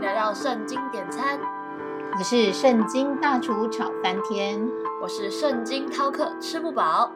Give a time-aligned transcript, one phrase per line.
[0.00, 1.38] 迎来到圣经点餐，
[2.16, 4.58] 我是圣经大厨炒翻天，
[5.02, 7.12] 我是圣经饕客吃不饱。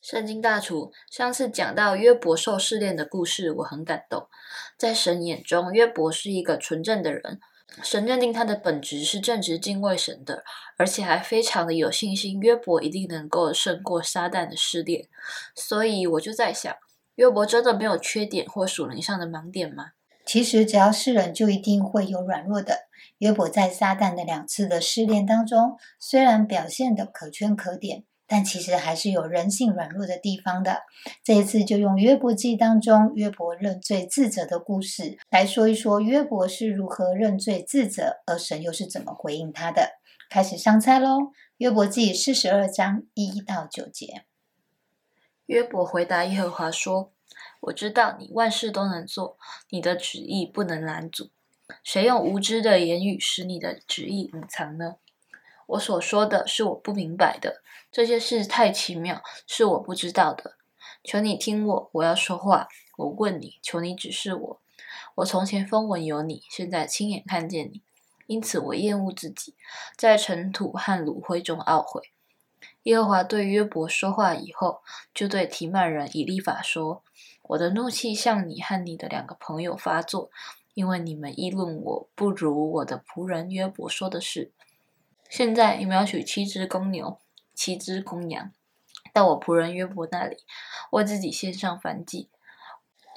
[0.00, 4.28] 圣经大厨上次讲到约伯受试炼的故事，我很感动。
[4.78, 7.38] 在神眼中，约伯是一个纯正的人，
[7.82, 10.42] 神认定他的本质是正直敬畏神的，
[10.78, 15.06] 而且还非常的有信心，约伯一定能够胜过撒旦的试炼。
[15.54, 16.74] 所以我就在想，
[17.16, 19.90] 约伯真的没有缺点或属灵上的盲点吗？
[20.26, 22.80] 其实只要是人，就一定会有软弱的。
[23.18, 30.82] 约伯在撒旦的两次的试炼当中，虽然表现的可圈可点，但其实还是有人性软弱的地方的。
[31.24, 39.92] 这一次就用约伯记当中约伯认罪自责的故事来说一说，约伯是如何认罪自责，而神又是怎么回应他的。
[40.28, 41.30] 开始上菜喽！
[41.58, 44.24] 约伯记四十二章一到九节，
[45.46, 47.12] 约伯回答耶和华说。
[47.60, 49.38] 我知道你万事都能做，
[49.70, 51.30] 你的旨意不能拦阻。
[51.82, 54.96] 谁用无知的言语使你的旨意隐藏呢？
[55.66, 60.56] 我所说的是我不明白的，这些事太奇妙，是我不知道的。
[61.02, 62.68] 求你听我，我要说话。
[62.96, 64.60] 我问你，求你指示我。
[65.16, 67.82] 我从前风闻有你，现在亲眼看见你，
[68.26, 69.54] 因此我厌恶自己，
[69.96, 72.12] 在尘土和炉灰中懊悔。
[72.84, 77.02] 耶和华对约伯说话以后，就对提曼人以利法说。
[77.42, 80.30] 我的怒气向你和你的两个朋友发作，
[80.74, 84.50] 因为你们议论我不如我的仆人约伯说的是。
[85.28, 87.18] 现在你们要取七只公牛、
[87.54, 88.52] 七只公羊，
[89.12, 90.36] 到我仆人约伯那里，
[90.90, 92.28] 为自己献上燔祭。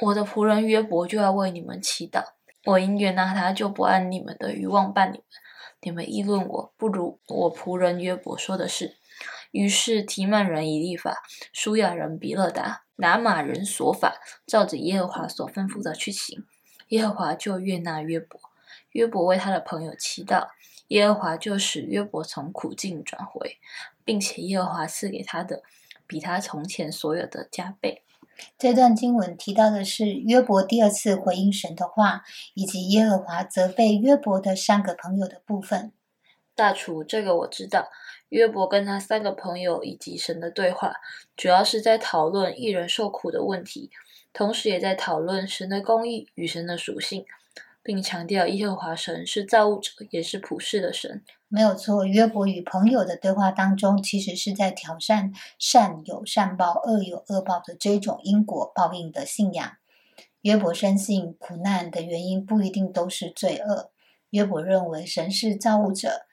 [0.01, 2.23] 我的仆人约伯就要为你们祈祷。
[2.65, 5.23] 我因愿纳他，就不按你们的欲望办你们。
[5.81, 8.97] 你们议论我不如我仆人约伯说的是。
[9.51, 16.45] 于是提曼人以立法、舒亚人比勒达、拿马人所法，照着耶和华所吩咐的去行，
[16.89, 18.39] 耶和华就悦纳约伯。
[18.91, 20.49] 约伯为他的朋友祈祷，
[20.89, 23.57] 耶和华就使约伯从苦境转回，
[24.05, 25.63] 并且耶和华赐给他的，
[26.05, 28.03] 比他从前所有的加倍。
[28.57, 32.23] 这段经文提到的是约伯第二次回应神的话，
[32.53, 35.91] 以及耶和华责备约伯的三个朋友的部分。
[36.55, 37.89] 大厨，这个我知道。
[38.29, 40.97] 约伯跟他三个朋友以及神的对话，
[41.35, 43.89] 主要是在讨论一人受苦的问题，
[44.31, 47.25] 同时也在讨论神的公义与神的属性，
[47.83, 51.23] 并强调耶和华神是造物者，也是普世的神。
[51.47, 59.77] 没有错，约伯与朋友的对话当中，其实是在挑战善有善报、恶有恶报的这种因果报应的信仰。
[60.41, 63.91] 约伯深信苦难的原因不一定都是罪恶。
[64.29, 66.25] 约伯认为神是造物者。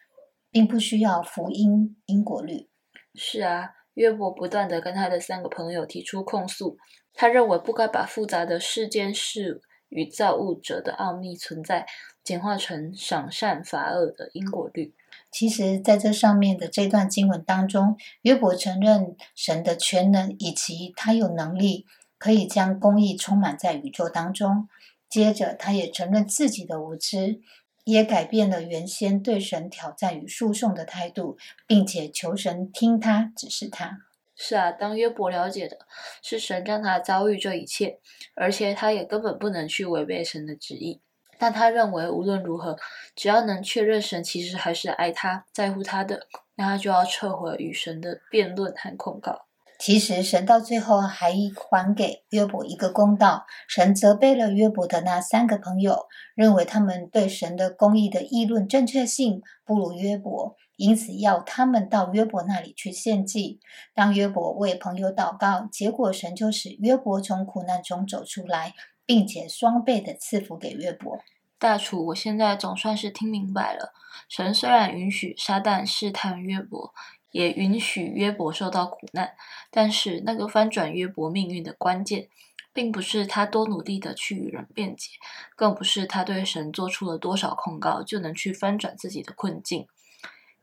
[0.57, 2.71] 并不需要福音因果律。
[3.15, 6.79] 是啊，约伯不断的跟他的三个朋友提出控诉，
[7.13, 11.87] 他认为不该把复杂的世间事与造物者的奥秘存在
[12.23, 14.95] 简化成赏善罚恶的因果律。
[15.31, 21.87] 其实，在这上面的这段经文当中，约伯承认神的全能，以及他有能力
[22.19, 24.69] 可以将公义充满在宇宙当中。
[25.09, 27.41] 接着，他也承认自己的无知。
[27.85, 34.06] 也改变了原先对神挑战与诉讼的态度，并且求神听他指示他。
[34.37, 35.79] 是啊，当约伯了解的
[36.23, 37.99] 是神让他遭遇这一切，
[38.35, 41.01] 而且他也根本不能去违背神的旨意，
[41.39, 42.77] 但他认为无论如何，
[43.15, 49.47] 只要能确认神其实还是爱他、在乎他的，那他就要撤回与神的辩论和控告。
[49.79, 51.35] 其实神到最后还
[51.71, 53.45] 还给约伯一个公道。
[53.69, 63.59] 神责备了约伯的那三个朋友，认为他们对神的公义的议论正确性不如约伯，因此要他们到约伯那里去献祭。
[63.95, 71.19] 当约伯为朋友祷告，结果神就使约伯从苦难中走出来，并且双倍的赐福给约伯。
[71.59, 73.93] 大厨，我现在总算是听明白了。
[74.29, 76.95] 神虽然允许撒旦试探约伯。
[77.33, 79.35] 也允许约伯受到苦难，
[79.71, 82.29] 但是那个翻转约伯命运的关键，
[82.73, 85.11] 并不是他多努力的去与人辩解，
[85.55, 89.87] 更不是他对神做出了多少控告就能去翻转自己的困境。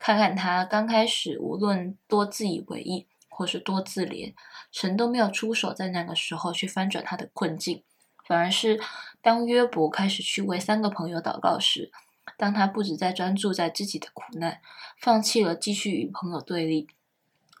[0.04, 4.34] 看看他刚开始，无论多自以为意或是多自怜，
[4.70, 7.82] 神都没有出手，在那个时候去翻转他的困境，
[8.28, 8.78] 反而是
[9.22, 11.90] 当约伯开始去为三个朋友祷告时。
[12.36, 14.60] 当他不止在专注在自己的苦难，
[15.00, 16.86] 放弃了继续与朋友对立，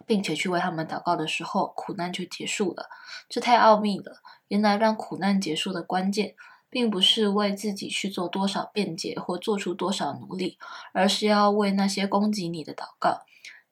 [0.04, 2.90] 并且去为他们祷告的时候，苦难就结束了。
[3.26, 4.18] 这太奥秘了！
[4.48, 6.34] 原来让苦难结束的关键，
[6.74, 10.58] 并不是为自己去做多少辩解或做出多少努力
[10.92, 13.22] 而是要为那些攻击你的祷告。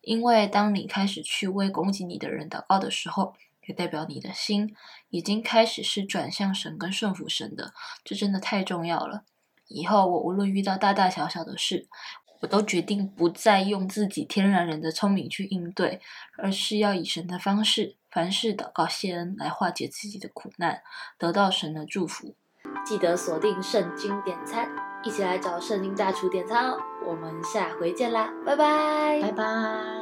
[0.02, 3.34] 因为当你开始去为攻击你的人祷告的时候
[3.66, 4.76] 也代表你的心
[5.10, 9.24] 已经开始是转向神跟顺服神的这真的太重要了。
[9.66, 11.88] 以后我无论遇到大大小小的事
[12.42, 16.00] 我都决定不再用自己天然人的聪明去应对
[16.38, 20.84] 而是要以神的方式凡事祷告谢恩来化解自己的苦难
[21.18, 22.36] 得到神的祝福。
[22.84, 24.68] 记得锁定圣经点餐，
[25.02, 26.78] 一起来找圣经大厨点餐哦。
[27.04, 30.01] 我们下回见啦，拜拜，拜拜。